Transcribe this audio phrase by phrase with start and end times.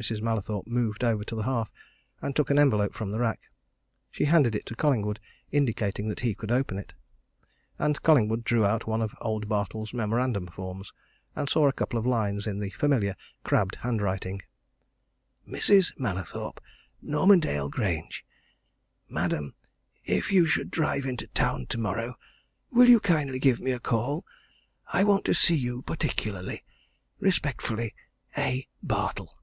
[0.00, 0.22] Mrs.
[0.22, 1.70] Mallathorpe moved over to the hearth,
[2.22, 3.40] and took an envelope from the rack.
[4.10, 5.20] She handed it to Collingwood,
[5.52, 6.94] indicating that he could open it.
[7.78, 10.92] And Collingwood drew out one of old Bartle's memorandum forms,
[11.36, 13.14] and saw a couple of lines in the familiar
[13.44, 14.42] crabbed handwriting:
[15.46, 15.92] "MRS.
[15.98, 16.60] MALLATHORPE,
[17.02, 18.24] Normandale Grange.
[19.08, 19.54] "Madam,
[20.04, 22.16] If you should drive into town tomorrow,
[22.72, 24.24] will you kindly give me a call?
[24.92, 26.64] I want to see you particularly.
[27.20, 27.94] "Respectfully,
[28.36, 28.66] A.
[28.82, 29.38] BARTLE."